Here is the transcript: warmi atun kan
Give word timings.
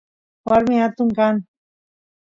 warmi 0.47 0.75
atun 0.85 1.09
kan 1.17 1.35